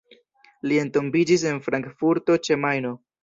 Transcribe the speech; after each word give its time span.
Li 0.69 0.77
entombiĝis 0.83 1.45
en 1.51 1.61
Frankfurto 1.67 2.39
ĉe 2.49 2.61
Majno. 2.65 2.95